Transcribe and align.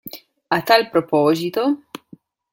A 0.49 0.63
tal 0.63 0.89
proposito. 0.89 1.61